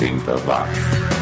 80 0.00 0.46
watts. 0.46 1.17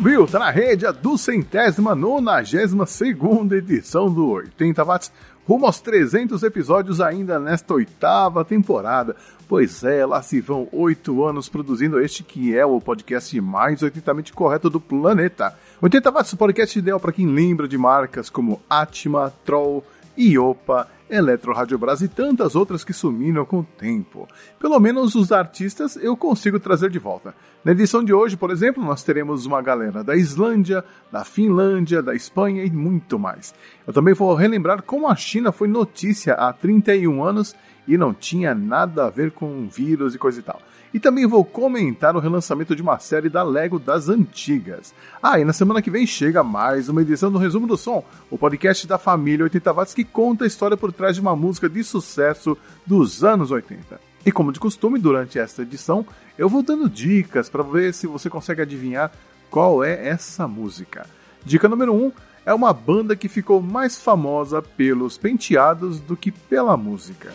Subiu, 0.00 0.26
tá 0.26 0.38
na 0.38 0.48
rede 0.48 0.86
a 0.86 0.92
duzentésima, 0.92 1.94
nonagésima 1.94 2.86
segunda 2.86 3.54
edição 3.54 4.10
do 4.10 4.30
80 4.30 4.82
watts, 4.82 5.12
rumo 5.46 5.66
aos 5.66 5.78
300 5.78 6.42
episódios 6.42 7.02
ainda 7.02 7.38
nesta 7.38 7.74
oitava 7.74 8.42
temporada. 8.42 9.14
Pois 9.46 9.84
é, 9.84 10.06
lá 10.06 10.22
se 10.22 10.40
vão 10.40 10.66
oito 10.72 11.22
anos 11.22 11.50
produzindo 11.50 12.00
este 12.00 12.22
que 12.22 12.56
é 12.56 12.64
o 12.64 12.80
podcast 12.80 13.38
mais 13.42 13.82
80mente 13.82 14.32
correto 14.32 14.70
do 14.70 14.80
planeta. 14.80 15.54
80 15.82 16.10
watts, 16.10 16.32
podcast 16.32 16.78
ideal 16.78 16.98
para 16.98 17.12
quem 17.12 17.26
lembra 17.26 17.68
de 17.68 17.76
marcas 17.76 18.30
como 18.30 18.58
Atma, 18.70 19.30
Troll, 19.44 19.84
Iopa, 20.16 20.88
Eletro 21.10 21.52
Rádio 21.52 21.76
Brás 21.76 22.00
e 22.00 22.08
tantas 22.08 22.54
outras 22.54 22.84
que 22.84 22.92
sumiram 22.92 23.44
com 23.44 23.58
o 23.58 23.66
tempo. 23.76 24.28
Pelo 24.58 24.78
menos 24.78 25.14
os 25.14 25.32
artistas 25.32 25.96
eu 25.96 26.16
consigo 26.16 26.60
trazer 26.60 26.88
de 26.88 26.98
volta. 26.98 27.34
Na 27.64 27.72
edição 27.72 28.02
de 28.02 28.14
hoje, 28.14 28.36
por 28.36 28.50
exemplo, 28.50 28.82
nós 28.82 29.02
teremos 29.02 29.44
uma 29.44 29.60
galera 29.60 30.04
da 30.04 30.14
Islândia, 30.14 30.84
da 31.10 31.24
Finlândia, 31.24 32.00
da 32.00 32.14
Espanha 32.14 32.64
e 32.64 32.70
muito 32.70 33.18
mais. 33.18 33.52
Eu 33.86 33.92
também 33.92 34.14
vou 34.14 34.34
relembrar 34.34 34.82
como 34.82 35.08
a 35.08 35.16
China 35.16 35.50
foi 35.50 35.68
notícia 35.68 36.34
há 36.34 36.52
31 36.52 37.22
anos 37.24 37.54
e 37.90 37.98
não 37.98 38.14
tinha 38.14 38.54
nada 38.54 39.06
a 39.06 39.10
ver 39.10 39.32
com 39.32 39.68
vírus 39.68 40.14
e 40.14 40.18
coisa 40.18 40.38
e 40.38 40.42
tal. 40.44 40.62
E 40.94 41.00
também 41.00 41.26
vou 41.26 41.44
comentar 41.44 42.14
o 42.14 42.20
relançamento 42.20 42.76
de 42.76 42.82
uma 42.82 43.00
série 43.00 43.28
da 43.28 43.42
Lego 43.42 43.80
das 43.80 44.08
antigas. 44.08 44.94
Ah, 45.20 45.40
e 45.40 45.44
na 45.44 45.52
semana 45.52 45.82
que 45.82 45.90
vem 45.90 46.06
chega 46.06 46.44
mais 46.44 46.88
uma 46.88 47.02
edição 47.02 47.32
do 47.32 47.38
Resumo 47.38 47.66
do 47.66 47.76
Som, 47.76 48.04
o 48.30 48.38
podcast 48.38 48.86
da 48.86 48.96
família 48.96 49.42
80 49.42 49.72
Watts 49.72 49.94
que 49.94 50.04
conta 50.04 50.44
a 50.44 50.46
história 50.46 50.76
por 50.76 50.92
trás 50.92 51.16
de 51.16 51.20
uma 51.20 51.34
música 51.34 51.68
de 51.68 51.82
sucesso 51.82 52.56
dos 52.86 53.24
anos 53.24 53.50
80. 53.50 54.00
E 54.24 54.30
como 54.30 54.52
de 54.52 54.60
costume, 54.60 54.96
durante 54.96 55.40
esta 55.40 55.62
edição, 55.62 56.06
eu 56.38 56.48
vou 56.48 56.62
dando 56.62 56.88
dicas 56.88 57.48
para 57.48 57.64
ver 57.64 57.92
se 57.92 58.06
você 58.06 58.30
consegue 58.30 58.62
adivinhar 58.62 59.10
qual 59.50 59.82
é 59.82 60.06
essa 60.06 60.46
música. 60.46 61.06
Dica 61.44 61.68
número 61.68 61.92
1 61.92 61.96
um, 61.96 62.12
é 62.46 62.54
uma 62.54 62.72
banda 62.72 63.16
que 63.16 63.28
ficou 63.28 63.60
mais 63.60 64.00
famosa 64.00 64.62
pelos 64.62 65.18
penteados 65.18 65.98
do 65.98 66.16
que 66.16 66.30
pela 66.30 66.76
música. 66.76 67.32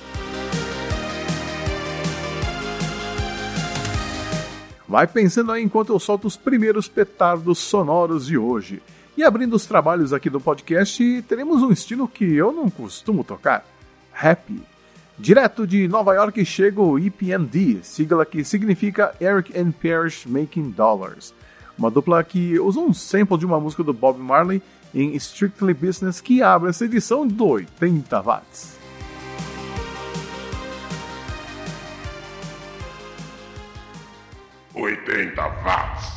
Vai 4.88 5.08
pensando 5.08 5.52
aí 5.52 5.64
enquanto 5.64 5.92
eu 5.92 6.00
solto 6.00 6.28
os 6.28 6.38
primeiros 6.38 6.88
petardos 6.88 7.60
sonoros 7.60 8.28
de 8.28 8.38
hoje. 8.38 8.82
E 9.18 9.24
abrindo 9.24 9.56
os 9.56 9.66
trabalhos 9.66 10.14
aqui 10.14 10.30
do 10.30 10.42
podcast, 10.42 11.24
teremos 11.28 11.64
um 11.64 11.72
estilo 11.72 12.08
que 12.08 12.26
eu 12.26 12.52
não 12.52 12.70
costumo 12.70 13.24
tocar: 13.24 13.66
rap. 14.14 14.62
Direto 15.18 15.66
de 15.66 15.88
Nova 15.88 16.14
York 16.14 16.44
chega 16.44 16.82
o 16.82 17.00
EPMD, 17.00 17.80
sigla 17.84 18.26
que 18.26 18.44
significa 18.44 19.16
Eric 19.22 19.58
and 19.58 19.72
Parrish 19.72 20.26
Making 20.26 20.72
Dollars. 20.72 21.34
Uma 21.78 21.90
dupla 21.90 22.24
que 22.24 22.60
usa 22.60 22.80
um 22.80 22.94
sample 22.94 23.38
de 23.38 23.46
uma 23.46 23.60
música 23.60 23.84
do 23.84 23.94
Bob 23.94 24.20
Marley 24.20 24.62
em 24.94 25.16
Strictly 25.16 25.74
Business 25.74 26.20
que 26.20 26.42
abre 26.42 26.70
essa 26.70 26.86
edição 26.86 27.26
do 27.26 27.48
80 27.48 28.22
watts. 28.22 28.85
80 34.88 35.36
watts. 35.66 36.15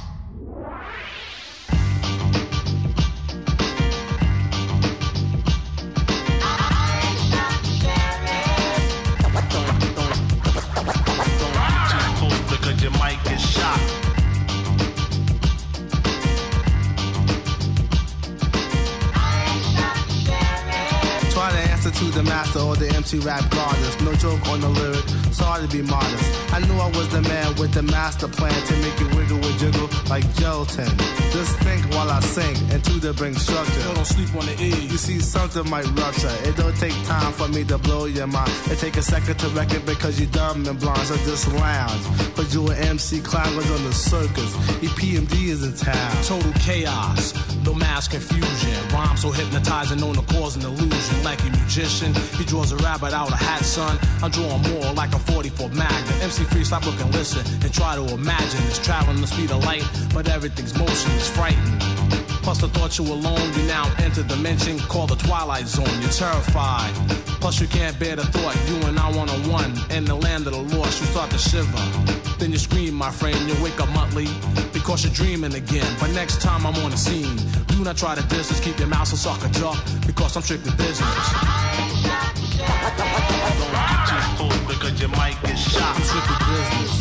Master 22.38 22.60
or 22.60 22.76
the 22.76 22.88
MC 22.94 23.18
rap 23.18 23.42
goddess. 23.50 24.00
No 24.00 24.14
joke 24.14 24.46
on 24.48 24.60
the 24.60 24.68
lyric, 24.68 25.04
sorry 25.32 25.66
to 25.66 25.68
be 25.76 25.82
modest. 25.82 26.28
I 26.54 26.60
knew 26.60 26.78
I 26.78 26.86
was 26.96 27.08
the 27.08 27.22
man 27.22 27.48
with 27.56 27.72
the 27.72 27.82
master 27.82 28.28
plan 28.28 28.54
to 28.68 28.74
make 28.76 28.96
wiggle 28.98 29.18
and 29.18 29.27
jiggle 29.58 29.88
like 30.08 30.24
gelatin. 30.34 30.88
Just 31.32 31.58
think 31.58 31.84
while 31.94 32.10
I 32.10 32.20
sing 32.20 32.56
and 32.70 32.82
to 32.84 32.94
the 33.00 33.12
bring 33.12 33.34
structure. 33.34 33.82
Don't 33.94 34.06
sleep 34.06 34.34
on 34.34 34.46
the 34.46 34.56
E. 34.62 34.68
You 34.86 34.96
see, 34.96 35.20
something 35.20 35.68
might 35.68 35.86
rupture. 35.98 36.34
It 36.44 36.56
don't 36.56 36.76
take 36.76 36.94
time 37.04 37.32
for 37.32 37.48
me 37.48 37.64
to 37.64 37.78
blow 37.78 38.06
your 38.06 38.26
mind. 38.26 38.52
It 38.70 38.78
take 38.78 38.96
a 38.96 39.02
second 39.02 39.38
to 39.40 39.48
reckon 39.48 39.84
because 39.84 40.18
you 40.20 40.26
dumb 40.26 40.66
and 40.66 40.78
blind. 40.78 41.06
So 41.08 41.16
just 41.18 41.52
lounge. 41.52 42.04
Cause 42.34 42.54
you 42.54 42.68
an 42.68 42.78
MC 42.78 43.20
clown 43.20 43.56
was 43.56 43.70
on 43.70 43.84
the 43.84 43.92
circus. 43.92 44.54
EPMD 44.80 45.48
is 45.48 45.64
in 45.64 45.74
town. 45.74 46.22
Total 46.22 46.52
chaos, 46.60 47.34
no 47.64 47.74
mass 47.74 48.08
confusion. 48.08 48.88
Rhyme 48.92 49.16
so 49.16 49.30
hypnotizing, 49.30 49.98
known 50.00 50.14
to 50.14 50.34
cause 50.34 50.56
an 50.56 50.62
illusion. 50.62 51.24
Like 51.24 51.40
a 51.42 51.50
magician, 51.50 52.14
he 52.38 52.44
draws 52.44 52.72
a 52.72 52.76
rabbit 52.76 53.12
out 53.12 53.28
of 53.28 53.34
a 53.34 53.36
hat, 53.36 53.64
son. 53.64 53.98
I'm 54.22 54.30
drawing 54.30 54.62
more 54.72 54.92
like 54.94 55.12
a 55.14 55.18
44 55.18 55.68
Magnum. 55.70 56.20
MC 56.22 56.44
free, 56.44 56.64
stop 56.64 56.86
looking, 56.86 57.10
listen, 57.12 57.44
and 57.62 57.74
try 57.74 57.96
to 57.96 58.04
imagine. 58.14 58.62
It's 58.68 58.78
traveling 58.78 59.20
the 59.20 59.26
speed 59.26 59.47
of 59.50 59.64
light, 59.64 59.84
but 60.14 60.28
everything's 60.28 60.76
motion 60.78 61.10
is 61.12 61.28
frightening. 61.28 61.78
Plus 62.42 62.60
the 62.60 62.68
thought 62.68 62.96
you 62.98 63.04
alone, 63.04 63.52
you 63.54 63.62
now 63.66 63.92
enter 63.98 64.22
dimension 64.22 64.78
called 64.78 65.10
the 65.10 65.16
twilight 65.16 65.66
zone. 65.66 66.00
You're 66.00 66.10
terrified. 66.10 66.92
Plus 67.40 67.60
you 67.60 67.66
can't 67.68 67.98
bear 67.98 68.16
the 68.16 68.24
thought 68.24 68.56
you 68.68 68.76
and 68.88 68.98
I 68.98 69.10
one 69.14 69.28
on 69.28 69.48
one 69.50 69.72
in 69.90 70.04
the 70.04 70.14
land 70.14 70.46
of 70.46 70.52
the 70.54 70.76
lost. 70.76 71.00
You 71.00 71.06
start 71.08 71.30
to 71.30 71.38
shiver. 71.38 71.84
Then 72.38 72.52
you 72.52 72.58
scream, 72.58 72.94
my 72.94 73.10
friend. 73.10 73.36
You 73.48 73.54
wake 73.62 73.80
up 73.80 73.88
monthly 73.90 74.28
because 74.72 75.04
you're 75.04 75.12
dreaming 75.12 75.54
again. 75.54 75.94
But 76.00 76.10
next 76.12 76.40
time 76.40 76.66
I'm 76.66 76.76
on 76.82 76.90
the 76.90 76.96
scene, 76.96 77.36
do 77.66 77.84
not 77.84 77.96
try 77.96 78.14
to 78.14 78.22
distance. 78.28 78.60
Keep 78.60 78.78
your 78.78 78.88
mouth 78.88 79.08
so 79.08 79.16
sucker 79.16 79.48
duck 79.60 79.76
because 80.06 80.36
I'm 80.36 80.42
strictly 80.42 80.72
business. 80.72 81.28
Don't 82.96 83.72
get 83.76 84.08
too 84.08 84.22
full 84.36 84.58
because 84.66 85.00
you 85.00 85.08
might 85.08 85.36
get 85.42 85.56
shot. 85.56 85.96
I'm 85.96 86.02
strictly 86.02 86.36
business. 86.48 86.92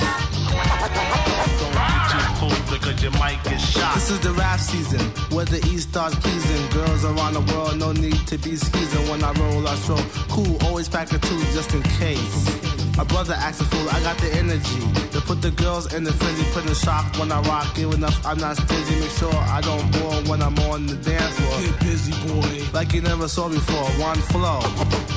Don't 2.79 2.97
get 2.97 2.99
too 2.99 3.01
full 3.01 3.01
because 3.01 3.03
you 3.03 3.11
might 3.19 3.43
get 3.43 3.57
shot. 3.59 3.95
This 3.95 4.09
is 4.11 4.19
the 4.19 4.31
rap 4.33 4.59
season 4.59 4.99
where 5.35 5.45
the 5.45 5.57
East 5.67 5.89
starts 5.89 6.15
pleasing. 6.15 6.69
Girls 6.71 7.05
around 7.05 7.33
the 7.33 7.53
world, 7.53 7.77
no 7.77 7.91
need 7.91 8.27
to 8.27 8.38
be 8.38 8.55
skeezing. 8.55 9.09
When 9.09 9.23
I 9.23 9.31
roll, 9.33 9.67
I 9.67 9.75
stroll. 9.75 9.99
Cool, 10.29 10.57
always 10.65 10.89
pack 10.89 11.11
a 11.11 11.19
two 11.19 11.39
just 11.53 11.73
in 11.73 11.83
case. 11.83 12.97
My 12.97 13.03
brother 13.03 13.35
acts 13.38 13.61
a 13.61 13.65
fool, 13.65 13.88
I 13.91 14.01
got 14.01 14.17
the 14.17 14.33
energy 14.33 14.81
to 15.11 15.21
put 15.21 15.41
the 15.41 15.51
girls 15.51 15.93
in 15.93 16.03
the 16.03 16.11
frenzy, 16.13 16.43
put 16.51 16.65
in 16.65 16.73
shock 16.73 17.05
when 17.19 17.31
I 17.31 17.41
rock. 17.41 17.75
Give 17.75 17.93
enough, 17.93 18.25
I'm 18.25 18.39
not 18.39 18.57
stingy. 18.57 18.99
Make 18.99 19.11
sure 19.11 19.35
I 19.35 19.61
don't 19.61 19.91
bore 19.91 20.15
when 20.29 20.41
I'm 20.41 20.57
on 20.71 20.88
the 20.88 20.95
dance 20.95 21.35
floor. 21.38 21.61
Get 21.61 21.79
busy, 21.81 22.13
boy. 22.27 22.65
Like 22.73 22.94
you 22.94 23.01
never 23.01 23.27
saw 23.27 23.49
before. 23.49 23.85
One 24.01 24.17
flow, 24.33 24.61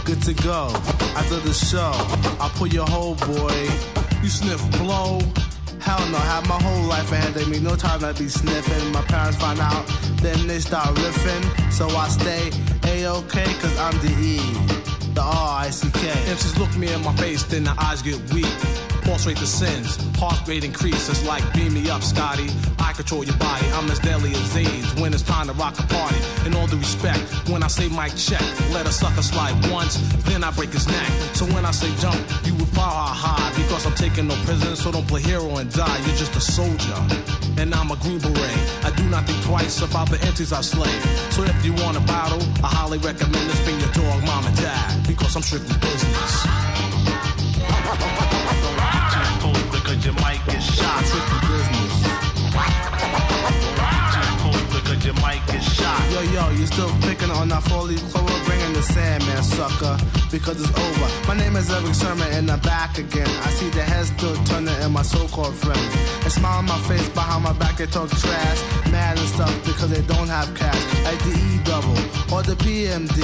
good 0.05 0.23
to 0.23 0.35
go. 0.35 0.71
After 1.17 1.39
the 1.41 1.55
show, 1.55 1.93
I'll 2.39 2.51
pull 2.51 2.69
your 2.69 2.87
whole 2.87 3.15
boy. 3.15 3.69
You 4.23 4.29
sniff 4.29 4.61
blow. 4.79 5.21
Hell 5.81 6.07
no, 6.11 6.19
have 6.19 6.47
my 6.49 6.61
whole 6.63 6.85
life 6.85 7.11
ahead 7.13 7.37
of 7.37 7.49
me. 7.49 7.59
No 7.59 7.75
time 7.77 8.01
to 8.01 8.13
be 8.15 8.29
sniffing. 8.29 8.93
My 8.93 9.03
parents 9.03 9.39
find 9.39 9.59
out, 9.61 9.87
then 10.17 10.47
they 10.47 10.61
start 10.61 10.95
riffing. 10.97 11.73
So 11.73 11.89
I 11.89 12.09
stay 12.09 12.51
A-OK, 12.85 13.45
cause 13.61 13.79
I'm 13.79 13.97
the 13.99 14.13
E, 14.21 14.39
the 15.15 15.23
R-I-C-K. 15.23 16.09
MCs 16.33 16.59
look 16.59 16.77
me 16.77 16.93
in 16.93 17.03
my 17.03 17.15
face, 17.17 17.43
then 17.45 17.65
their 17.65 17.75
eyes 17.79 18.03
get 18.03 18.19
weak. 18.33 18.90
Pulse 19.11 19.27
rate 19.27 19.39
descends, 19.39 19.97
heart 20.21 20.47
rate 20.47 20.63
increases 20.63 21.27
like 21.27 21.43
beam 21.53 21.75
me 21.75 21.91
up, 21.91 22.01
Scotty. 22.01 22.47
I 22.79 22.93
control 22.93 23.25
your 23.25 23.37
body, 23.39 23.67
I'm 23.73 23.91
as 23.91 23.99
deadly 23.99 24.31
as 24.31 24.57
AIDS 24.57 24.95
when 25.01 25.13
it's 25.13 25.25
time 25.25 25.49
to 25.49 25.53
rock 25.55 25.77
a 25.81 25.83
party. 25.83 26.15
In 26.47 26.55
all 26.55 26.69
due 26.69 26.77
respect, 26.77 27.19
when 27.49 27.65
I 27.65 27.67
say 27.67 27.89
my 27.89 28.09
check, 28.11 28.41
let 28.71 28.87
a 28.87 28.93
sucker 28.93 29.23
slide 29.23 29.69
once, 29.69 29.97
then 30.31 30.45
I 30.45 30.53
break 30.53 30.71
his 30.71 30.87
neck. 30.87 31.11
So 31.35 31.45
when 31.47 31.65
I 31.65 31.73
say 31.73 31.93
jump, 31.97 32.23
you 32.47 32.55
would 32.55 32.73
power 32.73 33.11
high 33.11 33.51
because 33.61 33.85
I'm 33.85 33.97
taking 33.97 34.29
no 34.29 34.37
prisoners, 34.45 34.81
so 34.81 34.93
don't 34.93 35.09
play 35.09 35.23
hero 35.23 35.57
and 35.57 35.69
die. 35.73 35.99
You're 36.07 36.15
just 36.15 36.37
a 36.37 36.41
soldier, 36.41 36.95
and 37.59 37.75
I'm 37.75 37.91
a 37.91 37.97
green 37.97 38.21
beret. 38.21 38.85
I 38.85 38.93
do 38.95 39.03
not 39.11 39.27
think 39.27 39.43
twice 39.43 39.83
about 39.83 40.09
the 40.09 40.21
entities 40.23 40.53
I 40.53 40.61
slay. 40.61 40.95
So 41.31 41.43
if 41.43 41.65
you 41.65 41.73
want 41.83 41.97
a 41.97 42.01
battle, 42.07 42.43
I 42.63 42.69
highly 42.69 42.99
recommend 42.99 43.51
this 43.51 43.61
bring 43.65 43.81
your 43.81 43.91
dog, 43.91 44.23
mom 44.25 44.47
and 44.47 44.57
dad, 44.57 45.05
because 45.09 45.35
I'm 45.35 45.43
strictly 45.43 45.77
business. 45.81 46.47
Because 49.91 50.07
you 50.07 50.13
might 50.23 50.41
get 50.47 50.63
shot. 50.63 51.05
Tricky 51.05 51.39
business. 51.49 51.95
Too 54.15 54.29
full 54.39 54.63
because 54.71 55.05
you 55.05 55.13
might 55.15 55.45
get 55.49 55.60
shot. 55.91 56.11
Yo, 56.13 56.21
yo, 56.33 56.51
you 56.51 56.67
still 56.67 56.91
picking 57.03 57.31
on 57.31 57.49
that 57.49 57.63
four 57.65 57.83
leaf 57.83 58.03
clover, 58.11 58.45
bringing 58.45 58.73
the 58.73 58.83
Sandman, 58.83 59.43
sucker, 59.43 59.97
because 60.31 60.61
it's 60.61 60.73
over. 60.79 61.09
My 61.29 61.37
name 61.37 61.57
is 61.57 61.71
Eric 61.71 61.95
Sermon, 61.95 62.29
and 62.33 62.51
I'm 62.51 62.61
back 62.61 62.99
again. 62.99 63.29
I 63.29 63.51
see 63.51 63.69
the 63.71 63.83
heads 63.83 64.09
still 64.09 64.37
turning, 64.45 64.75
and 64.85 64.93
my 64.93 65.03
so-called 65.03 65.55
friends. 65.55 65.93
They 66.23 66.31
smile 66.31 66.59
on 66.59 66.67
my 66.67 66.79
face, 66.89 67.09
behind 67.11 67.45
my 67.45 67.53
back 67.53 67.77
they 67.77 67.87
talk 67.87 68.11
trash, 68.11 68.61
mad 68.91 69.19
and 69.19 69.29
stuff 69.29 69.55
because 69.65 69.91
they 69.91 70.03
don't 70.03 70.29
have 70.29 70.55
cash. 70.55 70.83
Like 71.05 71.19
the 71.27 71.35
E 71.47 71.61
double 71.65 71.99
or 72.35 72.43
the 72.43 72.57
PMD. 72.63 73.19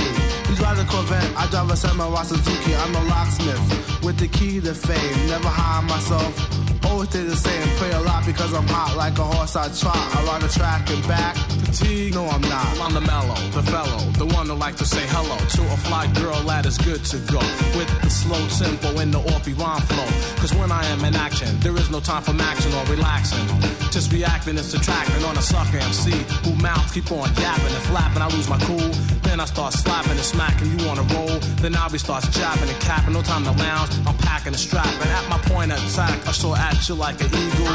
You 0.48 0.56
drive 0.56 0.76
the 0.78 0.84
Corvette, 0.84 1.30
I 1.36 1.46
drive 1.50 1.70
a 1.70 1.76
Samurai 1.76 2.22
Suzuki. 2.22 2.74
I'm 2.74 2.94
a 2.94 3.04
locksmith 3.04 4.04
with 4.04 4.18
the 4.18 4.28
key 4.28 4.60
to 4.60 4.74
fame. 4.74 5.28
Never 5.28 5.48
hire 5.48 5.82
myself 5.82 6.65
Always 6.86 7.08
stay 7.10 7.24
the 7.24 7.36
same, 7.36 7.68
pray 7.78 7.92
a 7.92 8.00
lot 8.00 8.24
because 8.24 8.52
I'm 8.54 8.66
hot 8.68 8.96
like 8.96 9.18
a 9.18 9.24
horse 9.24 9.56
I 9.56 9.68
trot. 9.68 9.96
I 9.96 10.24
run 10.24 10.40
the 10.40 10.48
track 10.48 10.88
and 10.90 11.02
back. 11.08 11.36
Fatigue? 11.36 12.14
No, 12.14 12.26
I'm 12.26 12.40
not. 12.40 12.66
I'm 12.80 12.94
the 12.94 13.00
mellow, 13.00 13.40
the 13.50 13.62
fellow, 13.62 13.98
the 14.22 14.26
one 14.26 14.48
that 14.48 14.54
like 14.54 14.76
to 14.76 14.86
say 14.86 15.04
hello 15.08 15.36
to 15.36 15.62
a 15.74 15.76
fly 15.86 16.06
girl 16.14 16.40
that 16.44 16.66
is 16.66 16.78
good 16.78 17.04
to 17.12 17.18
go. 17.32 17.40
With 17.76 17.90
the 18.02 18.10
slow 18.10 18.42
tempo 18.48 18.98
and 19.00 19.12
the 19.12 19.20
offbeat 19.20 19.58
rhyme 19.58 19.82
flow. 19.82 20.10
Cause 20.40 20.54
when 20.54 20.70
I 20.70 20.84
am 20.86 21.04
in 21.04 21.14
action, 21.16 21.58
there 21.60 21.76
is 21.76 21.90
no 21.90 22.00
time 22.00 22.22
for 22.22 22.32
maxing 22.32 22.72
or 22.78 22.90
relaxing. 22.90 23.85
Just 23.96 24.12
reacting 24.12 24.58
and 24.58 24.66
subtracting 24.66 25.25
on 25.25 25.38
a 25.38 25.40
sucker 25.40 25.78
MC 25.78 26.10
who 26.44 26.54
mouth 26.60 26.93
keep 26.93 27.10
on 27.10 27.32
yapping 27.40 27.72
and 27.72 27.84
flapping. 27.88 28.20
I 28.20 28.28
lose 28.28 28.46
my 28.46 28.58
cool. 28.69 28.90
Then 29.25 29.40
I 29.40 29.46
start 29.46 29.72
slapping 29.72 30.10
and 30.10 30.20
smacking 30.20 30.78
you 30.78 30.87
on 30.90 30.98
a 30.98 31.02
roll. 31.16 31.38
Then 31.64 31.75
I'll 31.75 31.88
be 31.88 31.96
starts 31.96 32.28
jabbing 32.28 32.69
and 32.69 32.78
capping. 32.82 33.14
No 33.14 33.22
time 33.22 33.44
to 33.44 33.52
lounge. 33.52 33.96
I'm 34.06 34.14
packing 34.19 34.52
and. 34.52 34.60
At 35.08 35.28
my 35.31 35.38
point 35.48 35.72
of 35.72 35.78
attack, 35.78 36.28
I 36.28 36.32
saw 36.32 36.54
at 36.54 36.87
you 36.87 36.94
like 36.94 37.22
an 37.22 37.28
eagle. 37.28 37.72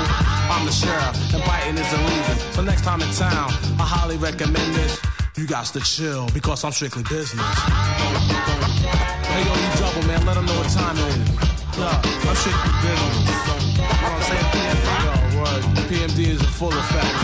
I'm 0.53 0.63
the 0.63 0.71
sheriff, 0.71 1.33
and 1.33 1.44
biting 1.44 1.79
is 1.81 1.91
illegal. 1.91 2.35
So 2.53 2.62
next 2.62 2.83
time 2.83 3.01
in 3.01 3.09
town, 3.13 3.50
I 3.81 3.85
highly 3.89 4.17
recommend 4.17 4.75
this. 4.75 5.01
You 5.35 5.47
got 5.47 5.65
to 5.74 5.79
chill 5.79 6.29
because 6.35 6.63
I'm 6.63 6.71
strictly 6.71 7.01
business. 7.01 7.41
Hey 9.25 9.41
yo, 9.41 9.53
you 9.57 9.69
double 9.81 10.06
man, 10.06 10.24
let 10.27 10.35
them 10.35 10.45
know 10.45 10.53
what 10.53 10.69
time 10.69 10.97
it 11.00 11.17
is. 11.17 11.79
Yeah, 11.79 12.29
I'm 12.29 12.35
strictly 12.38 12.74
business. 12.85 13.25
You 13.25 13.81
know 13.81 13.95
what 14.06 14.13
I'm 14.13 14.21
saying? 14.21 14.60
Word. 15.51 15.63
PMD 15.89 16.19
is 16.27 16.39
in 16.39 16.48
full 16.48 16.71
effect. 16.71 17.15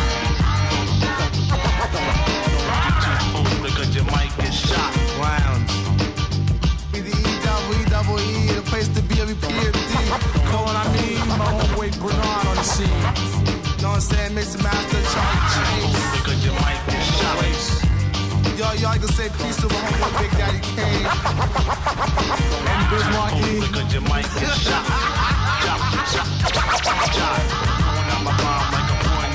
Because 3.64 3.96
you 3.96 4.04
might 4.06 4.32
get 4.38 4.54
shot. 4.54 4.92
Rounds. 5.20 5.72
Be 6.92 7.00
the 7.02 7.12
E 7.12 7.34
double 7.44 7.76
E 7.76 7.86
double 7.90 8.20
E, 8.20 8.48
the 8.54 8.62
place 8.64 8.88
to 8.90 9.02
be 9.04 9.22
every 9.22 9.36
PMD. 9.36 9.92
What 10.52 10.76
I 10.76 10.86
mean? 10.94 11.20
My 11.38 11.46
homeboy 11.46 11.92
Bernard 12.02 12.48
on 12.48 12.56
the 12.56 12.64
scene. 12.64 12.88
Know 13.82 13.90
what 13.90 13.96
I'm 13.96 14.02
saying? 14.02 14.32
Mr. 14.36 14.62
Master 14.64 15.02
Charlie 15.14 15.44
Chase. 15.54 15.96
Because 16.18 16.46
you 16.46 16.52
might 16.54 16.82
get 16.88 17.04
shot. 17.04 17.38
Y'all, 18.58 18.76
y'all 18.76 18.98
can 18.98 19.08
say 19.10 19.30
peace 19.40 19.58
to 19.58 19.68
my 19.68 19.76
homeboy 19.76 20.12
Big 20.22 20.32
Daddy 20.38 20.60
Kane. 20.76 21.06
And 22.72 22.84
Bismarcky. 22.92 23.62
Because 23.62 23.94
you 23.94 24.02
might 24.02 24.28
get 24.40 24.52
shot. 24.58 24.84
Shot, 25.64 25.80
shot, 26.12 26.28
shot, 26.84 27.14
shot. 27.14 27.77
Going 28.28 28.40
out 28.40 28.44
my 28.44 28.44
bomb 28.44 28.74
like 28.74 28.92
I'm 28.92 29.00
pouring. 29.06 29.32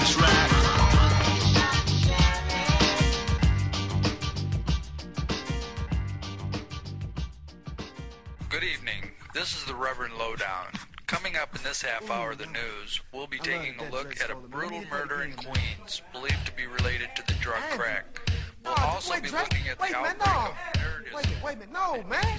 Good 8.51 8.65
evening. 8.65 9.13
This 9.33 9.57
is 9.57 9.65
the 9.65 9.75
Reverend 9.75 10.15
Lowdown. 10.19 10.67
Coming 11.07 11.37
up 11.37 11.57
in 11.57 11.63
this 11.63 11.81
half 11.81 12.11
hour 12.11 12.33
of 12.33 12.39
the 12.39 12.47
news, 12.47 13.01
we'll 13.13 13.27
be 13.27 13.39
taking 13.39 13.81
a 13.81 13.91
look 13.91 14.21
at 14.23 14.31
a 14.31 14.35
brutal 14.35 14.85
murder 14.91 15.23
in 15.23 15.33
Queens, 15.33 16.03
believed 16.13 16.45
to 16.45 16.53
be 16.53 16.67
related 16.67 17.09
to 17.17 17.23
the 17.27 17.35
drug 17.41 17.63
crack. 17.71 18.22
We'll 18.65 18.75
also 18.75 19.13
wait, 19.13 19.23
be 19.23 19.29
Drake, 19.29 19.43
looking 19.43 19.69
at 19.69 19.79
the 19.79 19.83
wait, 19.83 19.93
man, 19.93 20.17
no. 20.23 20.55
Wait, 21.15 21.27
wait 21.43 21.55
a 21.55 21.59
minute, 21.59 21.73
no, 21.73 22.03
man. 22.07 22.39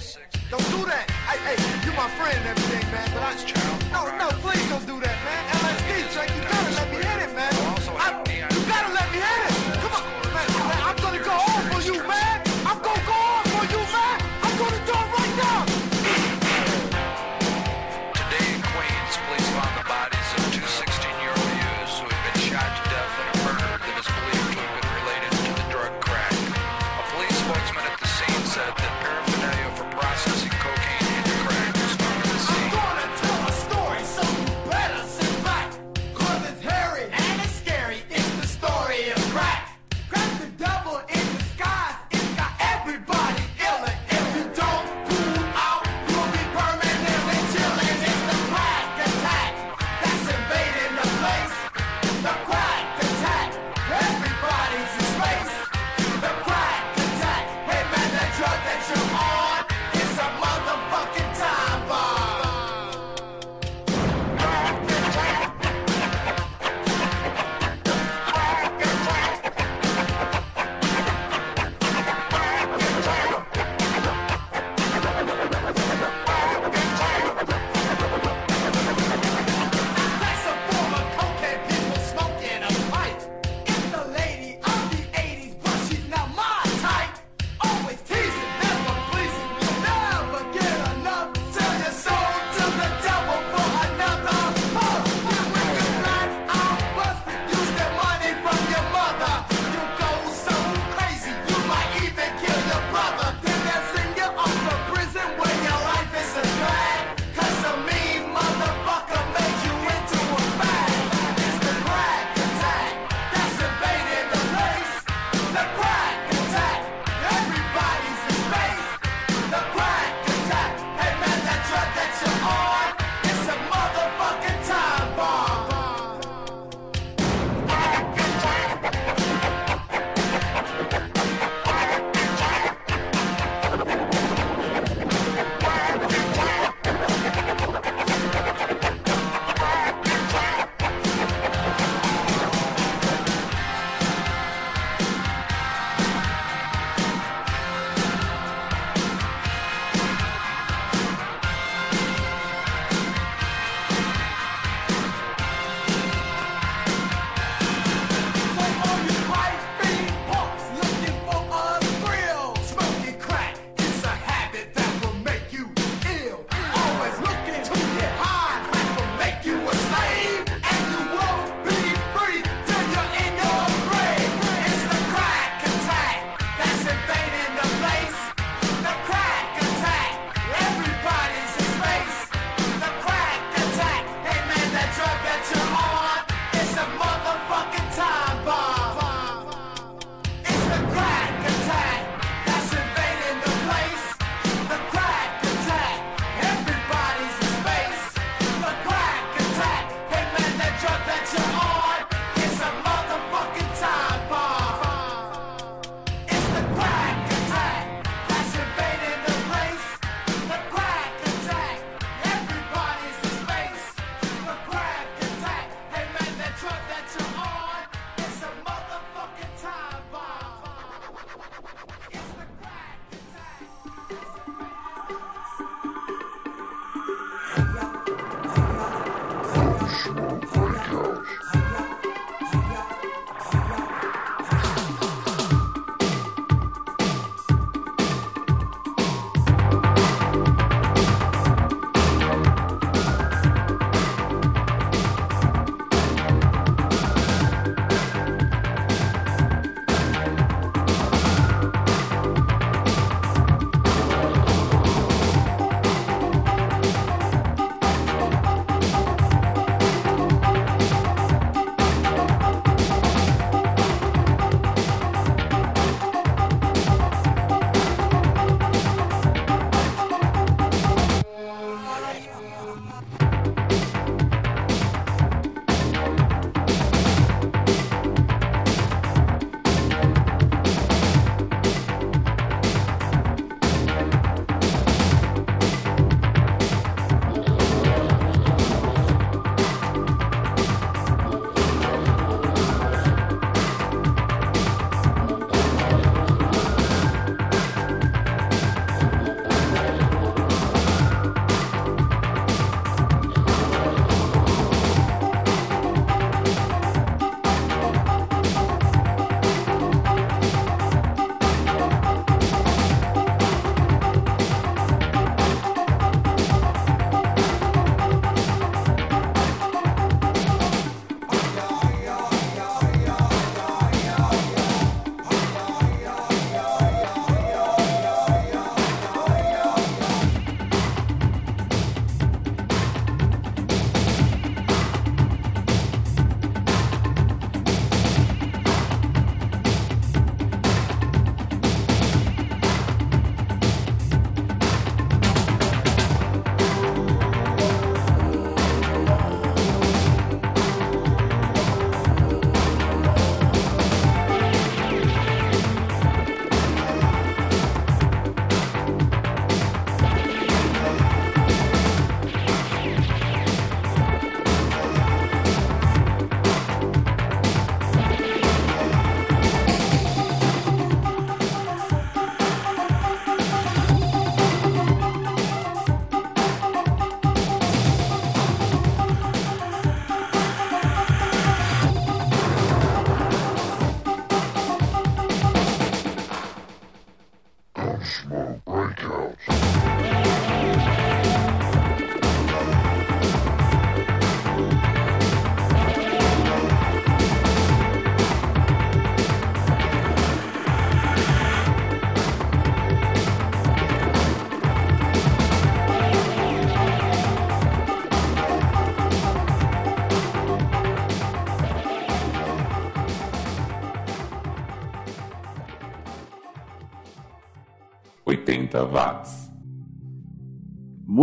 Don't 0.50 0.64
do 0.72 0.80
that. 0.88 1.04
Hey, 1.28 1.36
hey, 1.44 1.56
you're 1.84 1.96
my 1.96 2.08
friend 2.16 2.32
and 2.32 2.48
everything, 2.48 2.84
man, 2.88 3.08
but 3.12 3.22
I... 3.22 3.36
No, 3.92 4.08
no, 4.16 4.28
please 4.40 4.64
don't 4.72 4.86
do 4.86 4.96
that, 5.04 5.16
man. 5.20 5.42
LSD, 5.60 6.12
Drake, 6.16 6.32
you 6.32 6.42
gotta 6.48 6.72
let 6.80 6.88
me 6.88 6.96
hit 6.96 7.28
it, 7.28 7.32
man. 7.36 7.52
I, 8.00 8.24
you 8.24 8.60
gotta 8.64 8.90
let 8.96 9.06
me 9.12 9.18
hit 9.20 9.40
it. 9.48 9.56
Come 9.84 9.92
on, 9.92 10.04
man, 10.32 10.48
man, 10.48 10.80
I'm 10.88 10.96
gonna 10.96 11.20
go 11.20 11.36
on 11.36 11.62
for 11.70 11.80
you, 11.84 12.00
man. 12.08 12.40
I'm 12.64 12.80
gonna 12.80 13.04
go 13.04 13.18
on 13.20 13.44
for 13.52 13.64
you, 13.68 13.82
man. 13.92 14.16
I'm 14.40 14.54
gonna 14.56 14.80
do 14.88 14.94
it 14.96 15.08
right 15.12 15.34
now. 15.36 15.73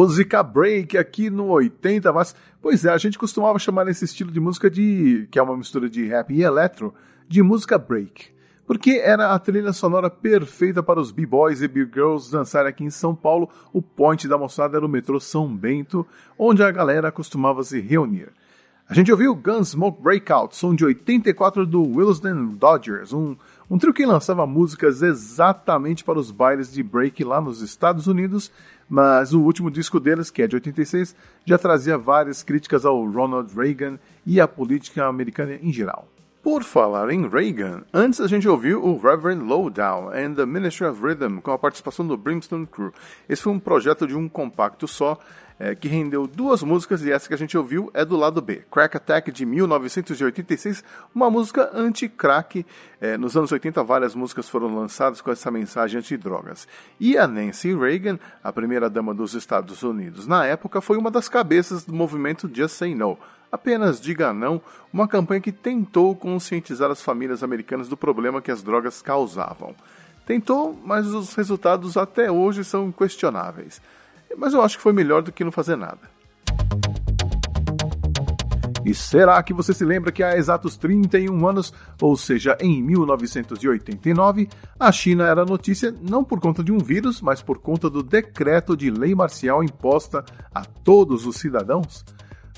Música 0.02 0.42
break 0.42 0.98
aqui 0.98 1.30
no 1.30 1.50
80 1.50 2.12
watts. 2.12 2.36
Pois 2.60 2.84
é, 2.86 2.90
a 2.90 2.98
gente 2.98 3.20
costumava 3.20 3.60
chamar 3.60 3.88
esse 3.88 4.04
estilo 4.04 4.32
de 4.32 4.40
música 4.40 4.68
de 4.68 5.28
que 5.30 5.38
é 5.38 5.44
uma 5.44 5.56
mistura 5.56 5.88
de 5.88 6.08
rap 6.08 6.34
e 6.34 6.42
eletro, 6.42 6.92
de 7.28 7.44
música 7.44 7.78
break, 7.78 8.30
porque 8.66 9.00
era 9.04 9.32
a 9.32 9.38
trilha 9.38 9.72
sonora 9.72 10.10
perfeita 10.10 10.82
para 10.82 11.00
os 11.00 11.12
b-boys 11.12 11.62
e 11.62 11.68
b-girls 11.68 12.32
dançarem 12.32 12.70
aqui 12.70 12.84
em 12.84 12.90
São 12.90 13.14
Paulo. 13.14 13.48
O 13.72 13.80
point 13.80 14.28
da 14.28 14.40
moçada 14.40 14.76
era 14.76 14.84
o 14.84 14.90
metrô 14.90 15.20
São 15.20 15.56
Bento, 15.56 16.04
onde 16.36 16.64
a 16.64 16.72
galera 16.72 17.12
costumava 17.12 17.64
se 17.64 17.80
reunir. 17.80 18.30
A 18.90 18.96
gente 18.96 19.12
ouviu 19.12 19.36
Gunsmoke 19.36 20.02
Breakout, 20.02 20.56
som 20.56 20.74
de 20.74 20.84
84 20.84 21.64
do 21.64 21.84
Willesden 21.84 22.56
Dodgers, 22.58 23.14
um 23.14 23.38
um 23.72 23.78
trio 23.78 23.94
que 23.94 24.06
lançava 24.06 24.46
músicas 24.46 25.02
exatamente 25.02 26.04
para 26.04 26.20
os 26.20 26.30
bailes 26.30 26.74
de 26.74 26.84
break 26.84 27.24
lá 27.24 27.40
nos 27.40 27.62
Estados 27.62 28.06
Unidos, 28.06 28.52
mas 28.92 29.32
o 29.32 29.40
último 29.40 29.72
disco 29.72 30.02
deles, 30.02 30.30
que 30.30 30.42
é 30.42 30.48
de 30.48 30.56
86, 30.56 31.16
já 31.46 31.58
trazia 31.58 31.98
várias 31.98 32.44
críticas 32.44 32.86
ao 32.86 33.10
Ronald 33.10 33.50
Reagan 33.56 33.98
e 34.26 34.42
à 34.42 34.46
política 34.46 35.06
americana 35.06 35.54
em 35.54 35.72
geral. 35.72 36.10
Por 36.44 36.62
falar 36.62 37.10
em 37.10 37.26
Reagan, 37.26 37.84
antes 37.94 38.20
a 38.20 38.28
gente 38.28 38.50
ouviu 38.50 38.84
o 38.84 39.00
Reverend 39.00 39.46
Lowdown 39.46 40.10
and 40.10 40.34
the 40.34 40.46
Ministry 40.46 40.88
of 40.88 41.02
Rhythm 41.02 41.40
com 41.40 41.52
a 41.52 41.58
participação 41.58 42.06
do 42.06 42.18
Brimstone 42.18 42.68
Crew. 42.68 42.92
Esse 43.30 43.44
foi 43.44 43.54
um 43.54 43.60
projeto 43.60 44.06
de 44.06 44.16
um 44.18 44.28
compacto 44.28 44.86
só 44.90 45.18
é, 45.62 45.76
que 45.76 45.88
rendeu 45.88 46.26
duas 46.26 46.64
músicas 46.64 47.04
e 47.04 47.12
essa 47.12 47.28
que 47.28 47.36
a 47.36 47.38
gente 47.38 47.56
ouviu 47.56 47.92
é 47.94 48.04
do 48.04 48.18
lado 48.18 48.42
B, 48.42 48.64
Crack 48.72 48.98
Attack 48.98 49.32
de 49.32 49.46
1986, 49.46 50.84
uma 51.14 51.30
música 51.30 51.70
anti-crack. 51.72 52.66
É, 53.00 53.16
nos 53.16 53.38
anos 53.38 53.52
80 53.52 53.84
várias 53.84 54.16
músicas 54.16 54.50
foram 54.50 54.74
lançadas 54.74 55.22
com 55.22 55.30
essa 55.30 55.52
mensagem 55.52 56.00
anti-drogas. 56.00 56.68
E 57.00 57.16
a 57.16 57.28
Nancy 57.28 57.76
Reagan, 57.76 58.18
a 58.44 58.52
primeira 58.52 58.90
dama 58.90 59.14
dos 59.14 59.36
Estados 59.36 59.84
Unidos 59.84 60.26
na 60.26 60.44
época, 60.48 60.82
foi 60.82 60.98
uma 60.98 61.12
das 61.12 61.30
cabeças 61.30 61.84
do 61.86 61.94
movimento 61.94 62.50
Just 62.52 62.78
Say 62.78 62.96
No. 62.96 63.16
Apenas 63.52 64.02
diga 64.02 64.34
não, 64.34 64.60
uma 64.92 65.08
campanha 65.08 65.42
que 65.42 65.52
tentou 65.52 66.16
conscientizar 66.16 66.90
as 66.90 67.04
famílias 67.04 67.44
americanas 67.44 67.88
do 67.88 67.96
problema 67.96 68.42
que 68.42 68.50
as 68.50 68.64
drogas 68.64 69.00
causavam. 69.00 69.76
Tentou, 70.26 70.76
mas 70.84 71.06
os 71.06 71.36
resultados 71.36 71.98
até 71.98 72.32
hoje 72.32 72.64
são 72.64 72.92
questionáveis 72.92 73.80
mas 74.38 74.54
eu 74.54 74.62
acho 74.62 74.78
que 74.78 74.84
foi 74.84 74.94
melhor 74.94 75.22
do 75.22 75.32
que 75.32 75.44
não 75.44 75.52
fazer 75.52 75.76
nada. 75.76 76.00
E 78.84 78.96
será 78.96 79.42
que 79.44 79.54
você 79.54 79.74
se 79.74 79.86
lembra 79.86 80.12
que 80.12 80.24
há 80.24 80.36
exatos 80.36 80.76
31 80.76 81.48
anos, 81.48 81.74
ou 82.02 82.18
seja, 82.18 82.58
em 82.60 82.82
1989, 82.82 84.50
a 84.80 84.92
China 84.92 85.28
era 85.28 85.46
notícia 85.46 85.96
não 86.02 86.24
por 86.24 86.40
conta 86.40 86.64
de 86.64 86.72
um 86.72 86.80
vírus, 86.80 87.22
mas 87.22 87.42
por 87.42 87.60
conta 87.60 87.90
do 87.90 88.02
decreto 88.02 88.76
de 88.76 88.90
lei 88.90 89.14
marcial 89.14 89.64
imposta 89.64 90.26
a 90.54 90.66
todos 90.66 91.26
os 91.26 91.38
cidadãos? 91.38 92.04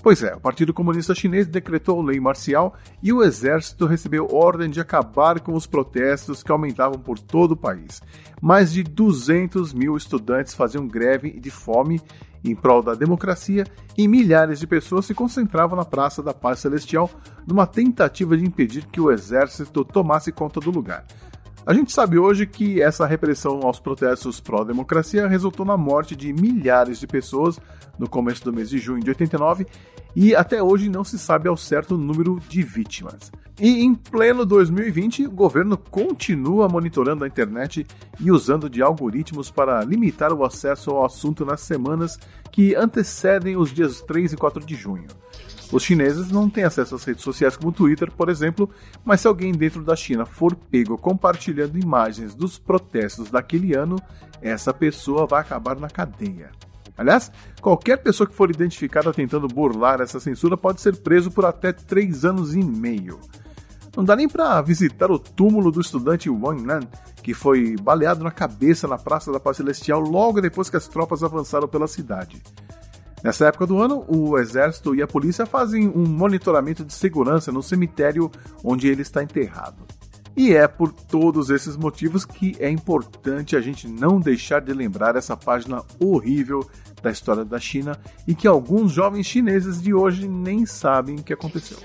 Pois 0.03 0.21
é, 0.21 0.35
o 0.35 0.39
Partido 0.39 0.73
Comunista 0.73 1.15
Chinês 1.15 1.47
decretou 1.47 2.01
lei 2.01 2.19
marcial 2.19 2.75
e 3.01 3.13
o 3.13 3.23
exército 3.23 3.85
recebeu 3.85 4.27
ordem 4.33 4.69
de 4.69 4.81
acabar 4.81 5.39
com 5.39 5.53
os 5.53 5.65
protestos 5.65 6.43
que 6.43 6.51
aumentavam 6.51 6.99
por 6.99 7.17
todo 7.17 7.53
o 7.53 7.57
país. 7.57 8.01
Mais 8.41 8.73
de 8.73 8.83
200 8.83 9.73
mil 9.73 9.95
estudantes 9.95 10.53
faziam 10.53 10.85
greve 10.85 11.39
de 11.39 11.49
fome 11.49 12.01
em 12.43 12.53
prol 12.53 12.83
da 12.83 12.93
democracia 12.93 13.65
e 13.97 14.05
milhares 14.05 14.59
de 14.59 14.67
pessoas 14.67 15.05
se 15.05 15.13
concentravam 15.13 15.77
na 15.77 15.85
Praça 15.85 16.21
da 16.21 16.33
Paz 16.33 16.59
Celestial 16.59 17.09
numa 17.47 17.65
tentativa 17.65 18.35
de 18.35 18.43
impedir 18.43 18.85
que 18.87 18.99
o 18.99 19.09
exército 19.09 19.85
tomasse 19.85 20.33
conta 20.33 20.59
do 20.59 20.69
lugar. 20.69 21.05
A 21.65 21.73
gente 21.73 21.93
sabe 21.93 22.19
hoje 22.19 22.45
que 22.45 22.81
essa 22.81 23.05
repressão 23.05 23.61
aos 23.63 23.79
protestos 23.79 24.41
pró-democracia 24.41 25.29
resultou 25.29 25.65
na 25.65 25.77
morte 25.77 26.13
de 26.13 26.33
milhares 26.33 26.99
de 26.99 27.07
pessoas 27.07 27.57
no 27.97 28.09
começo 28.09 28.43
do 28.43 28.51
mês 28.51 28.69
de 28.69 28.77
junho 28.79 29.01
de 29.01 29.09
89 29.09 29.65
e 30.13 30.35
até 30.35 30.61
hoje 30.61 30.89
não 30.89 31.05
se 31.05 31.17
sabe 31.17 31.47
ao 31.47 31.55
certo 31.55 31.95
o 31.95 31.97
número 31.97 32.37
de 32.49 32.61
vítimas. 32.61 33.31
E 33.57 33.81
em 33.81 33.95
pleno 33.95 34.45
2020, 34.45 35.27
o 35.27 35.31
governo 35.31 35.77
continua 35.77 36.67
monitorando 36.67 37.23
a 37.23 37.27
internet 37.27 37.87
e 38.19 38.29
usando 38.29 38.69
de 38.69 38.81
algoritmos 38.81 39.49
para 39.49 39.85
limitar 39.85 40.33
o 40.33 40.43
acesso 40.43 40.91
ao 40.91 41.05
assunto 41.05 41.45
nas 41.45 41.61
semanas 41.61 42.19
que 42.51 42.75
antecedem 42.75 43.55
os 43.55 43.71
dias 43.71 44.01
3 44.01 44.33
e 44.33 44.35
4 44.35 44.65
de 44.65 44.75
junho. 44.75 45.07
Os 45.73 45.81
chineses 45.81 46.29
não 46.29 46.47
têm 46.47 46.65
acesso 46.65 46.93
às 46.93 47.03
redes 47.03 47.23
sociais 47.23 47.57
como 47.57 47.69
o 47.69 47.73
Twitter, 47.73 48.11
por 48.11 48.29
exemplo, 48.29 48.69
mas 49.03 49.21
se 49.21 49.27
alguém 49.27 49.51
dentro 49.51 49.83
da 49.83 49.95
China 49.95 50.23
for 50.23 50.55
pego 50.55 50.99
compartilhando 50.99 51.79
imagens 51.79 52.35
dos 52.35 52.59
protestos 52.59 53.31
daquele 53.31 53.75
ano, 53.75 53.99
essa 54.39 54.71
pessoa 54.71 55.25
vai 55.25 55.41
acabar 55.41 55.75
na 55.75 55.89
cadeia. 55.89 56.51
Aliás, 56.95 57.31
qualquer 57.59 57.97
pessoa 57.97 58.29
que 58.29 58.35
for 58.35 58.51
identificada 58.51 59.11
tentando 59.11 59.47
burlar 59.47 59.99
essa 59.99 60.19
censura 60.19 60.55
pode 60.55 60.79
ser 60.79 60.95
preso 60.97 61.31
por 61.31 61.43
até 61.43 61.73
3 61.73 62.23
anos 62.23 62.53
e 62.53 62.63
meio. 62.63 63.19
Não 63.97 64.03
dá 64.03 64.15
nem 64.15 64.29
para 64.29 64.61
visitar 64.61 65.09
o 65.09 65.17
túmulo 65.17 65.71
do 65.71 65.81
estudante 65.81 66.29
Wang 66.29 66.61
Nan, 66.61 66.81
que 67.23 67.33
foi 67.33 67.75
baleado 67.81 68.23
na 68.23 68.29
cabeça 68.29 68.87
na 68.87 68.99
Praça 68.99 69.31
da 69.31 69.39
Paz 69.39 69.57
Celestial 69.57 70.01
logo 70.01 70.39
depois 70.39 70.69
que 70.69 70.77
as 70.77 70.87
tropas 70.87 71.23
avançaram 71.23 71.67
pela 71.67 71.87
cidade. 71.87 72.39
Nessa 73.23 73.47
época 73.47 73.65
do 73.65 73.81
ano, 73.81 74.03
o 74.09 74.37
exército 74.37 74.93
e 74.93 75.01
a 75.01 75.07
polícia 75.07 75.45
fazem 75.45 75.87
um 75.87 76.05
monitoramento 76.05 76.83
de 76.83 76.93
segurança 76.93 77.53
no 77.53 77.63
cemitério 77.63 78.29
onde 78.61 78.89
ele 78.89 79.01
está 79.01 79.23
enterrado. 79.23 79.77
E 80.35 80.53
é 80.53 80.67
por 80.67 80.91
todos 80.91 81.49
esses 81.49 81.77
motivos 81.77 82.25
que 82.25 82.55
é 82.59 82.69
importante 82.69 83.55
a 83.55 83.61
gente 83.61 83.87
não 83.87 84.19
deixar 84.19 84.59
de 84.59 84.73
lembrar 84.73 85.15
essa 85.15 85.37
página 85.37 85.83
horrível 85.99 86.67
da 87.01 87.11
história 87.11 87.45
da 87.45 87.59
China 87.59 87.97
e 88.27 88.35
que 88.35 88.47
alguns 88.47 88.91
jovens 88.91 89.25
chineses 89.25 89.81
de 89.81 89.93
hoje 89.93 90.27
nem 90.27 90.65
sabem 90.65 91.15
o 91.15 91.23
que 91.23 91.31
aconteceu. 91.33 91.77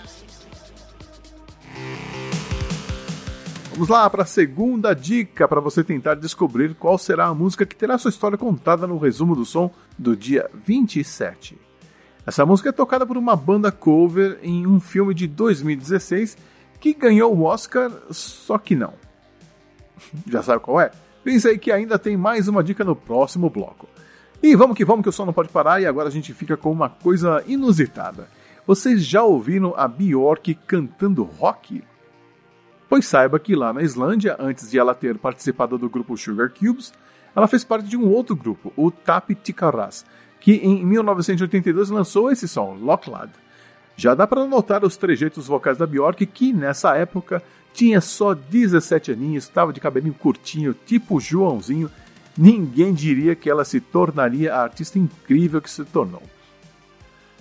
Vamos 3.79 3.91
lá 3.91 4.11
para 4.11 4.25
a 4.25 4.27
segunda 4.27 4.93
dica 4.93 5.47
para 5.47 5.61
você 5.61 5.85
tentar 5.85 6.17
descobrir 6.17 6.75
qual 6.75 6.99
será 6.99 7.27
a 7.27 7.35
música 7.35 7.65
que 7.65 7.77
terá 7.77 7.97
sua 7.97 8.09
história 8.09 8.37
contada 8.37 8.89
no 8.89 8.99
resumo 8.99 9.37
do 9.37 9.45
som 9.45 9.71
do 9.97 10.17
dia 10.17 10.51
27. 10.53 11.57
Essa 12.27 12.45
música 12.45 12.71
é 12.71 12.73
tocada 12.73 13.07
por 13.07 13.17
uma 13.17 13.37
banda 13.37 13.71
cover 13.71 14.41
em 14.43 14.67
um 14.67 14.81
filme 14.81 15.15
de 15.15 15.29
2016 15.29 16.37
que 16.81 16.93
ganhou 16.93 17.33
o 17.33 17.45
Oscar, 17.45 17.93
só 18.11 18.59
que 18.59 18.75
não. 18.75 18.95
Já 20.27 20.43
sabe 20.43 20.61
qual 20.61 20.81
é? 20.81 20.91
Pensa 21.23 21.51
aí 21.51 21.57
que 21.57 21.71
ainda 21.71 22.01
tem 22.01 22.17
mais 22.17 22.49
uma 22.49 22.65
dica 22.65 22.83
no 22.83 22.97
próximo 22.97 23.49
bloco. 23.49 23.89
E 24.43 24.57
vamos 24.57 24.77
que 24.77 24.85
vamos 24.85 25.05
que 25.05 25.09
o 25.09 25.13
som 25.13 25.25
não 25.25 25.33
pode 25.33 25.51
parar 25.51 25.81
e 25.81 25.87
agora 25.87 26.09
a 26.09 26.13
gente 26.13 26.35
fica 26.35 26.57
com 26.57 26.73
uma 26.73 26.89
coisa 26.89 27.45
inusitada. 27.47 28.27
Vocês 28.67 29.07
já 29.07 29.23
ouviram 29.23 29.73
a 29.77 29.87
Bjork 29.87 30.53
cantando 30.67 31.23
rock? 31.23 31.81
Pois 32.89 33.07
saiba 33.07 33.39
que 33.39 33.55
lá 33.55 33.73
na 33.73 33.83
Islândia, 33.83 34.37
antes 34.39 34.71
de 34.71 34.79
ela 34.79 34.95
ter 34.95 35.19
participado 35.19 35.77
do 35.77 35.91
grupo 35.91 36.17
Sugar 36.17 36.51
Cubes, 36.51 36.93
ela 37.37 37.47
fez 37.47 37.63
parte 37.63 37.87
de 37.87 37.97
um 37.97 38.09
outro 38.09 38.35
grupo, 38.35 38.73
o 38.77 38.91
Tapi 38.91 39.35
Tikaras, 39.35 40.07
que 40.41 40.53
em 40.53 40.85
1982 40.85 41.91
lançou 41.91 42.31
esse 42.31 42.49
som, 42.49 42.79
Locklad. 42.81 43.31
Já 43.97 44.15
dá 44.15 44.27
para 44.27 44.47
notar 44.47 44.85
os 44.85 44.97
trejeitos 44.97 45.47
vocais 45.47 45.77
da 45.77 45.87
Bjork, 45.87 46.25
que 46.25 46.53
nessa 46.53 46.97
época 46.97 47.43
tinha 47.75 48.01
só 48.01 48.33
17 48.33 49.13
aninhos, 49.13 49.45
estava 49.45 49.73
de 49.73 49.81
cabelinho 49.81 50.15
curtinho, 50.15 50.75
tipo 50.87 51.21
Joãozinho. 51.21 51.91
Ninguém 52.37 52.95
diria 52.95 53.35
que 53.35 53.51
ela 53.51 53.65
se 53.65 53.81
tornaria 53.81 54.55
a 54.55 54.63
artista 54.63 54.99
incrível 54.99 55.61
que 55.61 55.71
se 55.71 55.85
tornou. 55.85 56.23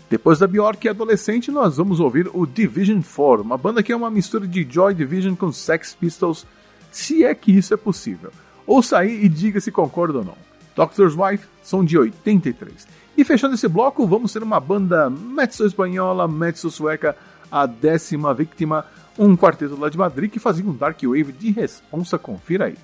Depois 0.10 0.40
da 0.40 0.48
Bjork 0.48 0.88
adolescente, 0.88 1.52
nós 1.52 1.76
vamos 1.76 2.00
ouvir 2.00 2.30
o 2.34 2.46
Division 2.46 3.02
4, 3.02 3.44
uma 3.44 3.58
banda 3.58 3.84
que 3.84 3.92
é 3.92 3.96
uma 3.96 4.10
mistura 4.10 4.48
de 4.48 4.66
Joy 4.70 4.94
Division 4.94 5.36
com 5.36 5.52
Sex 5.52 5.94
Pistols, 5.94 6.46
se 6.90 7.26
é 7.26 7.36
que 7.36 7.52
isso 7.52 7.74
é 7.74 7.78
possível. 7.78 8.32
Ouça 8.66 9.00
aí 9.00 9.26
e 9.26 9.28
diga 9.28 9.60
se 9.60 9.72
concorda 9.72 10.20
ou 10.20 10.24
não. 10.24 10.38
Doctor's 10.76 11.16
Wife 11.16 11.46
são 11.62 11.84
de 11.84 11.98
83. 11.98 12.88
E 13.18 13.26
fechando 13.26 13.56
esse 13.56 13.68
bloco, 13.68 14.08
vamos 14.08 14.32
ter 14.32 14.42
uma 14.42 14.60
banda 14.60 15.10
mezzo-espanhola, 15.10 16.28
mezzo-sueca, 16.28 17.16
a 17.52 17.66
décima 17.66 18.34
vítima, 18.34 18.86
um 19.18 19.36
quarteto 19.36 19.76
lá 19.76 19.90
de 19.90 19.98
Madrid 19.98 20.32
que 20.32 20.40
fazia 20.40 20.64
um 20.64 20.74
dark 20.74 21.02
wave 21.04 21.34
de 21.34 21.52
responsa, 21.52 22.18
confira 22.18 22.66
aí. 22.66 22.76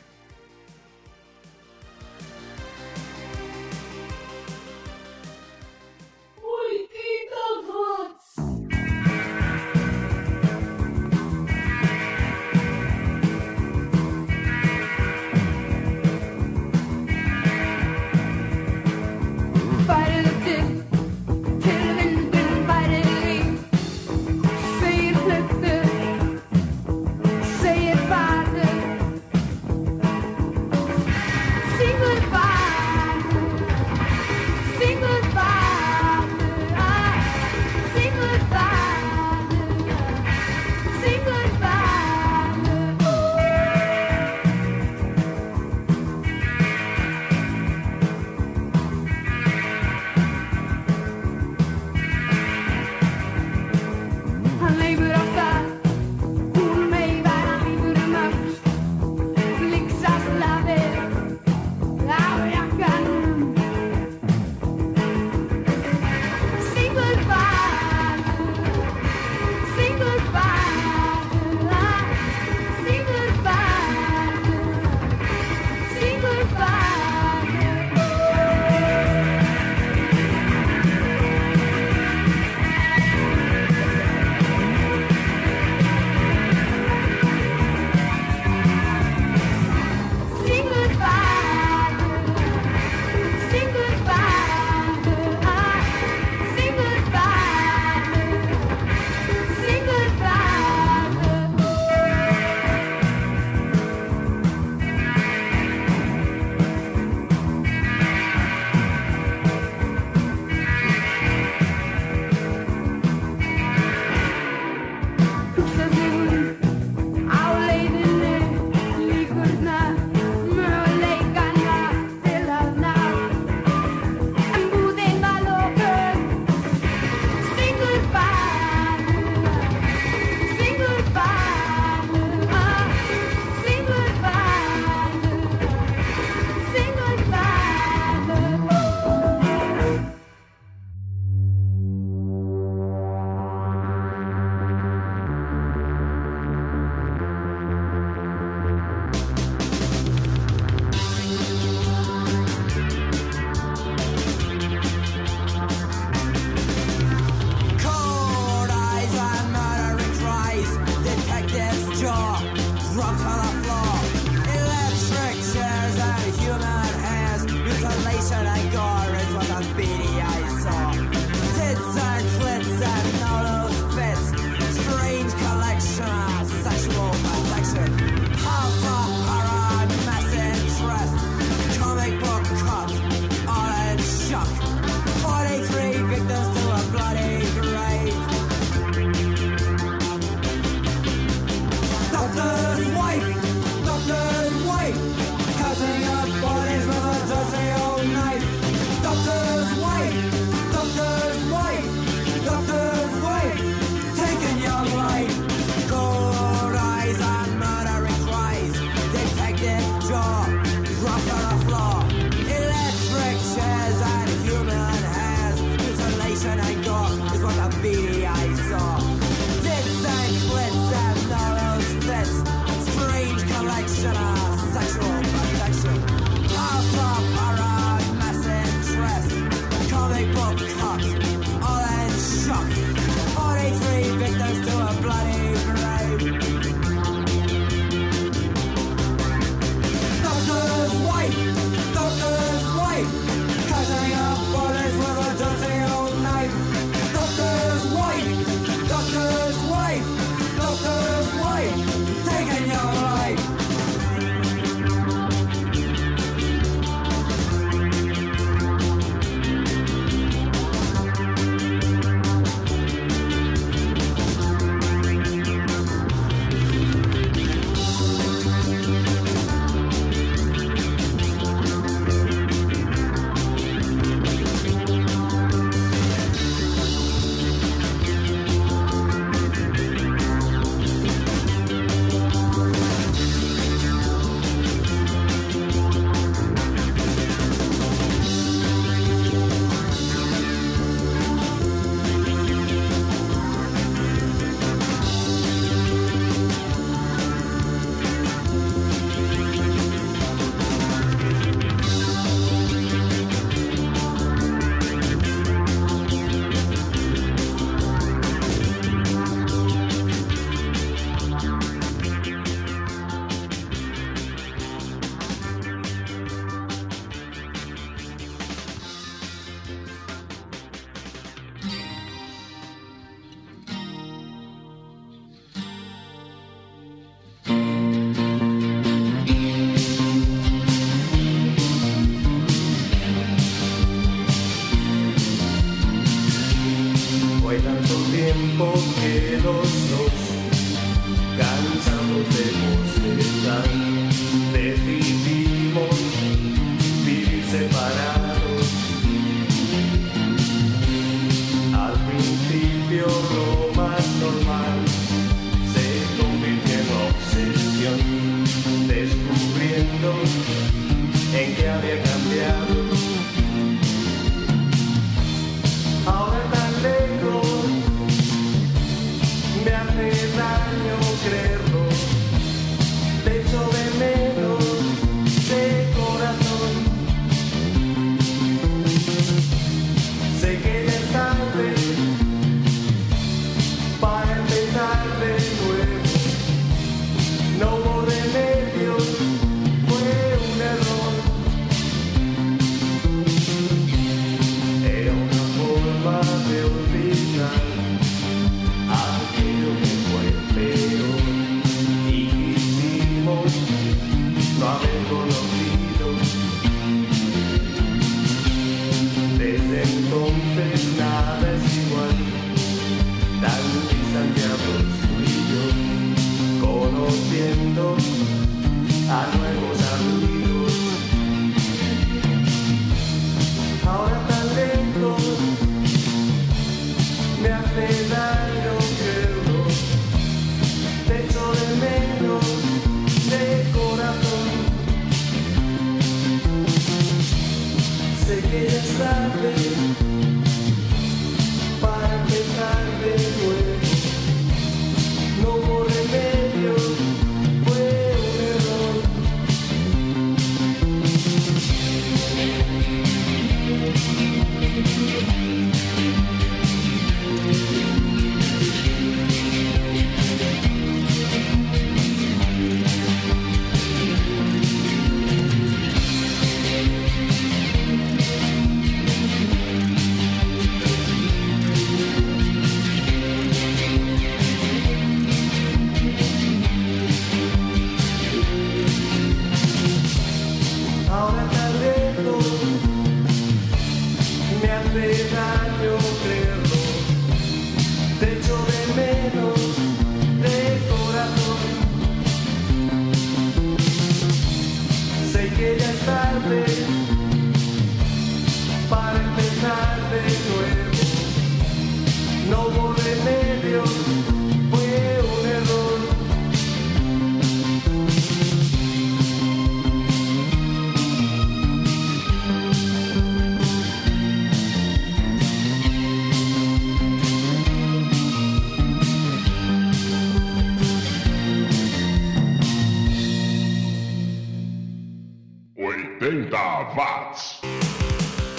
Tuesday. 342.23 342.52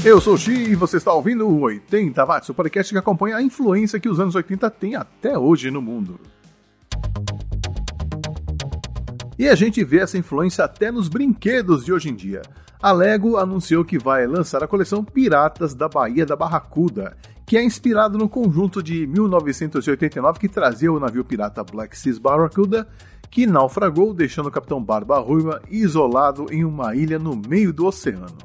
Eu 0.05 0.21
sou 0.21 0.35
o 0.35 0.39
Xi 0.39 0.53
e 0.53 0.75
você 0.75 0.99
está 0.99 1.15
ouvindo 1.15 1.49
o 1.49 1.61
80 1.63 2.23
Watts, 2.27 2.51
o 2.51 2.55
podcast 2.55 2.93
que 2.93 2.99
acompanha 2.99 3.37
a 3.37 3.43
influência 3.43 3.99
que 3.99 4.07
os 4.07 4.21
anos 4.21 4.35
80 4.35 4.71
têm 4.73 4.95
até 4.95 5.39
hoje 5.39 5.71
no 5.71 5.81
mundo. 5.81 6.21
E 9.39 9.49
a 9.49 9.55
gente 9.55 9.83
vê 9.83 10.01
essa 10.01 10.19
influência 10.19 10.63
até 10.63 10.93
nos 10.93 11.09
brinquedos 11.09 11.87
de 11.87 11.91
hoje 11.91 12.11
em 12.11 12.15
dia. 12.15 12.43
A 12.83 12.93
Lego 12.93 13.39
anunciou 13.39 13.83
que 13.83 13.99
vai 13.99 14.27
lançar 14.27 14.63
a 14.63 14.69
coleção 14.69 15.03
Piratas 15.03 15.75
da 15.75 15.89
Baía 15.89 16.27
da 16.27 16.37
Barracuda, 16.37 17.17
que 17.47 17.57
é 17.57 17.65
inspirado 17.65 18.19
no 18.19 18.29
conjunto 18.29 18.83
de 18.83 19.07
1989 19.07 20.39
que 20.39 20.51
trazia 20.51 20.93
o 20.93 21.01
navio 21.01 21.25
pirata 21.25 21.65
Black 21.65 21.97
Seas 21.97 22.19
Barracuda, 22.19 22.87
que 23.31 23.47
naufragou, 23.47 24.13
deixando 24.13 24.51
o 24.51 24.53
capitão 24.53 24.85
Barba 24.85 25.19
Ruiva 25.19 25.63
isolado 25.71 26.47
em 26.51 26.63
uma 26.63 26.95
ilha 26.95 27.19
no 27.19 27.35
meio 27.35 27.73
do 27.73 27.87
oceano. 27.87 28.37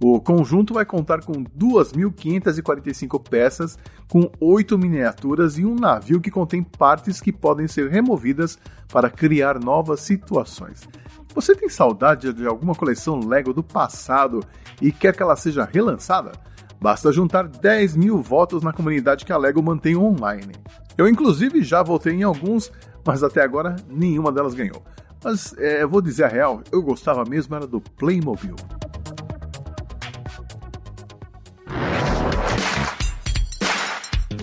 O 0.00 0.20
conjunto 0.20 0.74
vai 0.74 0.84
contar 0.84 1.24
com 1.24 1.32
2.545 1.44 3.22
peças, 3.28 3.78
com 4.08 4.30
8 4.38 4.76
miniaturas 4.76 5.56
e 5.56 5.64
um 5.64 5.74
navio 5.74 6.20
que 6.20 6.30
contém 6.30 6.62
partes 6.62 7.20
que 7.20 7.32
podem 7.32 7.66
ser 7.66 7.90
removidas 7.90 8.58
para 8.88 9.08
criar 9.08 9.58
novas 9.58 10.00
situações. 10.00 10.86
Você 11.34 11.54
tem 11.54 11.68
saudade 11.68 12.32
de 12.32 12.46
alguma 12.46 12.74
coleção 12.74 13.20
Lego 13.20 13.54
do 13.54 13.62
passado 13.62 14.44
e 14.80 14.92
quer 14.92 15.16
que 15.16 15.22
ela 15.22 15.36
seja 15.36 15.64
relançada? 15.64 16.32
Basta 16.80 17.10
juntar 17.10 17.48
10 17.48 17.96
mil 17.96 18.20
votos 18.20 18.62
na 18.62 18.72
comunidade 18.72 19.24
que 19.24 19.32
a 19.32 19.38
Lego 19.38 19.62
mantém 19.62 19.96
online. 19.96 20.52
Eu, 20.96 21.08
inclusive, 21.08 21.62
já 21.62 21.82
votei 21.82 22.12
em 22.12 22.22
alguns, 22.22 22.70
mas 23.04 23.22
até 23.22 23.42
agora 23.42 23.76
nenhuma 23.88 24.30
delas 24.30 24.54
ganhou. 24.54 24.82
Mas 25.24 25.54
é, 25.58 25.86
vou 25.86 26.02
dizer 26.02 26.24
a 26.24 26.28
real, 26.28 26.62
eu 26.70 26.82
gostava 26.82 27.24
mesmo 27.24 27.54
era 27.54 27.66
do 27.66 27.80
Playmobil. 27.80 28.56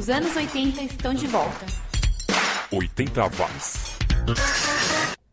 Os 0.03 0.09
anos 0.09 0.35
80 0.35 0.81
estão 0.81 1.13
de 1.13 1.25
volta. 1.27 1.65
80 2.69 3.21
watts. 3.29 3.97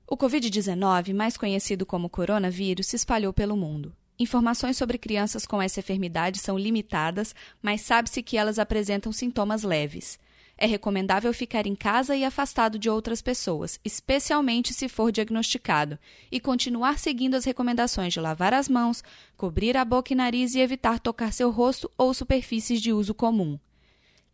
O 0.06 0.16
Covid-19, 0.16 1.12
mais 1.12 1.36
conhecido 1.36 1.84
como 1.84 2.08
coronavírus, 2.08 2.86
se 2.86 2.94
espalhou 2.94 3.32
pelo 3.32 3.56
mundo. 3.56 3.92
Informações 4.16 4.76
sobre 4.76 4.96
crianças 4.96 5.44
com 5.44 5.60
essa 5.60 5.80
enfermidade 5.80 6.38
são 6.38 6.56
limitadas, 6.56 7.34
mas 7.60 7.80
sabe-se 7.80 8.22
que 8.22 8.36
elas 8.36 8.60
apresentam 8.60 9.10
sintomas 9.10 9.64
leves. 9.64 10.20
É 10.56 10.66
recomendável 10.66 11.34
ficar 11.34 11.66
em 11.66 11.74
casa 11.74 12.14
e 12.14 12.24
afastado 12.24 12.78
de 12.78 12.88
outras 12.88 13.20
pessoas, 13.20 13.80
especialmente 13.84 14.72
se 14.72 14.88
for 14.88 15.10
diagnosticado, 15.10 15.98
e 16.30 16.38
continuar 16.38 17.00
seguindo 17.00 17.34
as 17.34 17.44
recomendações 17.44 18.12
de 18.12 18.20
lavar 18.20 18.54
as 18.54 18.68
mãos, 18.68 19.02
cobrir 19.36 19.76
a 19.76 19.84
boca 19.84 20.12
e 20.12 20.16
nariz 20.16 20.54
e 20.54 20.60
evitar 20.60 21.00
tocar 21.00 21.32
seu 21.32 21.50
rosto 21.50 21.90
ou 21.98 22.14
superfícies 22.14 22.80
de 22.80 22.92
uso 22.92 23.12
comum. 23.12 23.58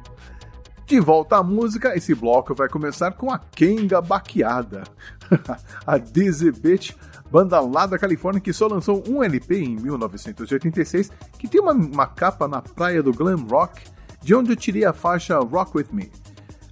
De 0.88 1.00
volta 1.00 1.38
à 1.38 1.44
música, 1.44 1.96
esse 1.96 2.16
bloco 2.16 2.56
vai 2.56 2.68
começar 2.68 3.12
com 3.12 3.32
a 3.32 3.38
Kenga 3.38 4.02
Baqueada. 4.02 4.86
a 5.86 6.00
Dizzy 6.00 6.52
Bitch, 6.52 6.96
banda 7.30 7.60
lá 7.60 7.86
da 7.86 8.00
Califórnia 8.00 8.42
que 8.42 8.52
só 8.52 8.66
lançou 8.66 9.04
um 9.08 9.22
LP 9.22 9.60
em 9.60 9.76
1986, 9.76 11.12
que 11.38 11.48
tem 11.48 11.62
uma, 11.62 11.74
uma 11.74 12.08
capa 12.08 12.48
na 12.48 12.60
praia 12.60 13.04
do 13.04 13.14
glam 13.14 13.46
rock, 13.46 13.84
de 14.20 14.34
onde 14.34 14.52
eu 14.52 14.56
tirei 14.56 14.84
a 14.84 14.94
faixa 14.94 15.38
Rock 15.38 15.78
With 15.78 15.90
Me. 15.92 16.12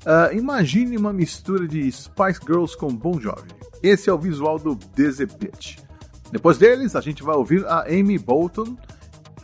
Uh, 0.06 0.36
imagine 0.36 0.98
uma 0.98 1.12
mistura 1.12 1.68
de 1.68 1.92
Spice 1.92 2.40
Girls 2.46 2.78
com 2.78 2.88
Bon 2.88 3.20
Jovi. 3.20 3.50
Esse 3.84 4.10
é 4.10 4.14
o 4.14 4.18
visual 4.18 4.58
do 4.58 4.78
Dizzy 4.96 5.26
Bitch. 5.26 5.78
Depois 6.32 6.58
deles, 6.58 6.96
a 6.96 7.02
gente 7.02 7.24
vai 7.24 7.36
ouvir 7.36 7.66
a 7.66 7.84
Amy 7.84 8.18
Bolton, 8.18 8.78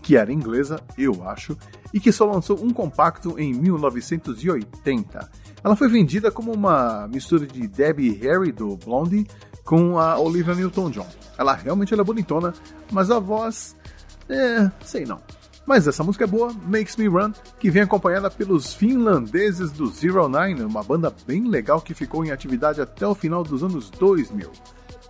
que 0.02 0.16
era 0.16 0.32
inglesa, 0.32 0.80
eu 0.98 1.28
acho, 1.28 1.58
e 1.94 2.00
que 2.00 2.12
só 2.12 2.26
lançou 2.26 2.64
um 2.64 2.70
compacto 2.70 3.40
em 3.40 3.54
1980. 3.54 5.30
Ela 5.64 5.76
foi 5.76 5.90
vendida 5.90 6.30
como 6.30 6.54
uma 6.54 7.08
mistura 7.08 7.48
de 7.48 7.68
Debbie 7.68 8.12
Harry 8.22 8.52
do 8.52 8.78
Blondie 8.78 9.26
com 9.64 9.98
a 9.98 10.18
Olivia 10.20 10.54
Newton-John. 10.54 11.08
Ela 11.38 11.56
realmente 11.56 11.94
era 11.94 12.04
bonitona, 12.04 12.54
mas 12.92 13.10
a 13.10 13.20
voz, 13.20 13.76
é, 14.30 14.70
sei 14.84 15.06
não. 15.06 15.20
Mas 15.66 15.88
essa 15.88 16.04
música 16.04 16.26
é 16.26 16.28
boa, 16.28 16.54
Makes 16.68 16.96
Me 16.96 17.08
Run, 17.08 17.32
que 17.60 17.72
vem 17.72 17.82
acompanhada 17.82 18.30
pelos 18.30 18.74
finlandeses 18.74 19.72
do 19.72 19.88
Zero 19.88 20.30
Nine, 20.30 20.62
uma 20.62 20.84
banda 20.84 21.12
bem 21.26 21.48
legal 21.48 21.82
que 21.82 21.96
ficou 21.96 22.24
em 22.24 22.32
atividade 22.32 22.80
até 22.80 23.08
o 23.08 23.16
final 23.16 23.44
dos 23.44 23.64
anos 23.64 23.90
2000. 23.90 24.52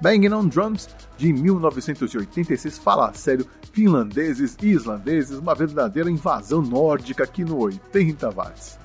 Banging 0.02 0.34
on 0.34 0.48
Drums, 0.48 0.90
de 1.18 1.34
1986, 1.34 2.78
fala 2.78 3.14
sério, 3.14 3.48
finlandeses 3.72 4.56
e 4.62 4.68
islandeses, 4.68 5.38
uma 5.38 5.56
verdadeira 5.56 6.10
invasão 6.10 6.62
nórdica 6.62 7.24
aqui 7.24 7.44
no 7.44 7.58
80 7.58 8.30
watts. 8.30 8.85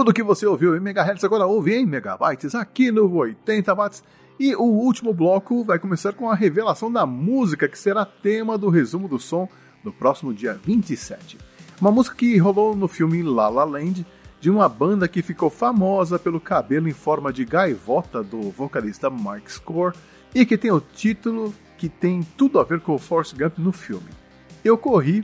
Tudo 0.00 0.14
que 0.14 0.22
você 0.22 0.46
ouviu 0.46 0.74
em 0.74 0.80
megahertz 0.80 1.22
agora 1.24 1.44
ouve 1.44 1.74
em 1.74 1.84
megabytes 1.84 2.54
aqui 2.54 2.90
no 2.90 3.14
80 3.16 3.74
watts. 3.74 4.02
E 4.38 4.56
o 4.56 4.62
último 4.62 5.12
bloco 5.12 5.62
vai 5.62 5.78
começar 5.78 6.14
com 6.14 6.30
a 6.30 6.34
revelação 6.34 6.90
da 6.90 7.04
música 7.04 7.68
que 7.68 7.78
será 7.78 8.06
tema 8.06 8.56
do 8.56 8.70
resumo 8.70 9.06
do 9.06 9.18
som 9.18 9.46
no 9.84 9.92
próximo 9.92 10.32
dia 10.32 10.58
27. 10.64 11.36
Uma 11.78 11.92
música 11.92 12.16
que 12.16 12.38
rolou 12.38 12.74
no 12.74 12.88
filme 12.88 13.22
La 13.22 13.50
La 13.50 13.62
Land 13.62 14.06
de 14.40 14.48
uma 14.48 14.70
banda 14.70 15.06
que 15.06 15.20
ficou 15.20 15.50
famosa 15.50 16.18
pelo 16.18 16.40
cabelo 16.40 16.88
em 16.88 16.94
forma 16.94 17.30
de 17.30 17.44
gaivota 17.44 18.22
do 18.22 18.50
vocalista 18.50 19.10
Mike 19.10 19.52
Score 19.52 19.94
e 20.34 20.46
que 20.46 20.56
tem 20.56 20.70
o 20.70 20.80
título 20.80 21.52
que 21.76 21.90
tem 21.90 22.22
tudo 22.38 22.58
a 22.58 22.64
ver 22.64 22.80
com 22.80 22.94
o 22.94 22.98
Forrest 22.98 23.36
Gump 23.36 23.58
no 23.58 23.70
filme. 23.70 24.08
Eu 24.64 24.78
corri, 24.78 25.22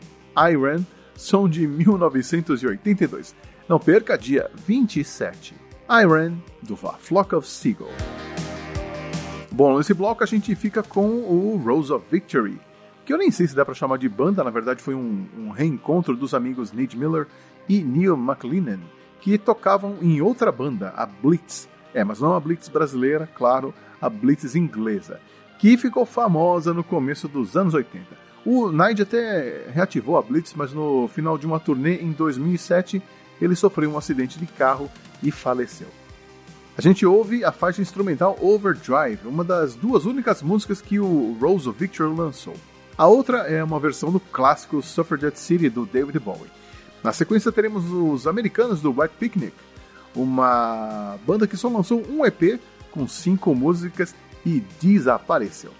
Iron, 0.51 0.85
som 1.17 1.49
de 1.49 1.67
1982. 1.67 3.35
Não 3.69 3.81
perca 3.81 4.17
dia 4.17 4.49
27. 4.55 5.57
Iron, 6.03 6.39
do 6.63 6.77
Flock 6.77 7.35
of 7.35 7.49
Seagull. 7.49 7.91
Bom, 9.51 9.77
nesse 9.77 9.93
bloco 9.93 10.23
a 10.23 10.27
gente 10.27 10.55
fica 10.55 10.85
com 10.85 11.09
o 11.09 11.57
Rose 11.57 11.93
of 11.93 12.07
Victory, 12.09 12.61
que 13.05 13.13
eu 13.13 13.19
nem 13.19 13.29
sei 13.33 13.49
se 13.49 13.57
dá 13.57 13.65
para 13.65 13.75
chamar 13.75 13.99
de 13.99 14.09
banda, 14.09 14.45
na 14.45 14.51
verdade 14.51 14.81
foi 14.81 14.95
um, 14.95 15.27
um 15.37 15.51
reencontro 15.51 16.17
dos 16.17 16.33
amigos 16.33 16.73
Nate 16.73 16.97
Miller 16.97 17.27
e 17.69 17.83
Neil 17.83 18.17
McLennan, 18.17 18.79
que 19.21 19.37
tocavam 19.37 19.97
em 20.01 20.21
outra 20.21 20.53
banda, 20.53 20.93
a 20.97 21.05
Blitz. 21.05 21.69
É, 21.93 22.05
mas 22.05 22.21
não 22.21 22.35
a 22.35 22.41
Blitz 22.41 22.69
brasileira, 22.69 23.29
claro, 23.35 23.75
a 24.01 24.09
Blitz 24.09 24.55
inglesa, 24.55 25.21
que 25.59 25.77
ficou 25.77 26.07
famosa 26.07 26.73
no 26.73 26.85
começo 26.85 27.27
dos 27.27 27.57
anos 27.57 27.75
80. 27.75 28.27
O 28.45 28.71
Nige 28.71 29.03
até 29.03 29.65
reativou 29.75 30.17
a 30.17 30.23
Blitz, 30.23 30.55
mas 30.55 30.73
no 30.73 31.09
final 31.09 31.37
de 31.37 31.47
uma 31.47 31.59
turnê 31.59 31.97
em 31.97 32.13
2007 32.13 33.03
ele 33.41 33.55
sofreu 33.57 33.91
um 33.91 33.99
acidente 33.99 34.39
de 34.39 34.47
carro 34.47 34.91
e 35.23 35.31
faleceu. 35.31 35.89
A 36.77 36.83
gente 36.83 37.07
ouve 37.07 37.43
a 37.43 37.53
faixa 37.53 37.81
instrumental 37.81 38.37
Overdrive, 38.41 39.27
uma 39.27 39.43
das 39.43 39.75
duas 39.75 40.05
únicas 40.05 40.43
músicas 40.43 40.83
que 40.83 41.01
o 41.01 41.37
Rose 41.41 41.71
Victor 41.71 42.15
lançou. 42.15 42.55
A 42.99 43.07
outra 43.07 43.39
é 43.49 43.65
uma 43.65 43.81
versão 43.81 44.13
do 44.13 44.21
clássico 44.21 44.83
Suffragette 44.83 45.39
City 45.39 45.71
do 45.71 45.87
David 45.87 46.19
Bowie. 46.19 46.51
Na 47.03 47.13
sequência 47.13 47.53
teremos 47.53 47.91
os 47.91 48.27
americanos 48.27 48.81
do 48.83 48.91
White 48.91 49.15
Picnic, 49.19 49.55
uma 50.15 51.17
banda 51.27 51.47
que 51.47 51.57
só 51.57 51.69
lançou 51.69 52.05
um 52.11 52.25
EP 52.25 52.61
com 52.91 53.07
cinco 53.07 53.55
músicas 53.55 54.15
e 54.45 54.63
desapareceu. 54.81 55.71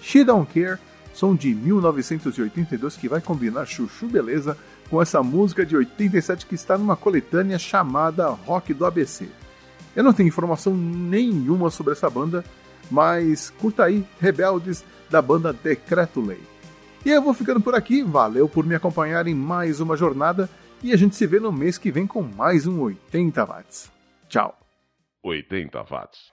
She 0.00 0.24
Don't 0.24 0.52
Care, 0.52 0.78
som 1.12 1.34
de 1.34 1.54
1982 1.54 2.96
que 2.96 3.08
vai 3.08 3.20
combinar 3.20 3.66
chuchu 3.66 4.06
beleza 4.06 4.56
com 4.88 5.00
essa 5.00 5.22
música 5.22 5.64
de 5.64 5.76
87 5.76 6.46
que 6.46 6.54
está 6.54 6.78
numa 6.78 6.96
coletânea 6.96 7.58
chamada 7.58 8.28
Rock 8.28 8.72
do 8.72 8.84
ABC. 8.86 9.28
Eu 9.94 10.04
não 10.04 10.12
tenho 10.12 10.28
informação 10.28 10.74
nenhuma 10.76 11.70
sobre 11.70 11.92
essa 11.92 12.10
banda, 12.10 12.44
mas 12.90 13.50
curta 13.50 13.84
aí 13.84 14.04
Rebeldes 14.20 14.84
da 15.10 15.22
banda 15.22 15.52
Decreto 15.52 16.20
Lei. 16.20 16.40
E 17.04 17.10
eu 17.10 17.22
vou 17.22 17.32
ficando 17.32 17.60
por 17.60 17.74
aqui, 17.74 18.02
valeu 18.02 18.48
por 18.48 18.66
me 18.66 18.74
acompanhar 18.74 19.26
em 19.26 19.34
mais 19.34 19.80
uma 19.80 19.96
jornada 19.96 20.50
e 20.82 20.92
a 20.92 20.96
gente 20.96 21.16
se 21.16 21.26
vê 21.26 21.40
no 21.40 21.52
mês 21.52 21.78
que 21.78 21.90
vem 21.90 22.06
com 22.06 22.22
mais 22.22 22.66
um 22.66 22.80
80 22.80 23.44
watts. 23.44 23.90
Tchau. 24.28 24.58
80 25.22 25.82
watts. 25.90 26.32